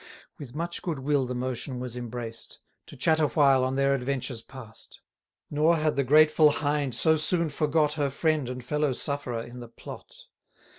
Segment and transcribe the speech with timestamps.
[0.39, 2.53] With much good will the motion was embraced,
[2.85, 4.99] 560 To chat a while on their adventures pass'd:
[5.51, 9.69] Nor had the grateful Hind so soon forgot Her friend and fellow sufferer in the
[9.69, 10.23] Plot.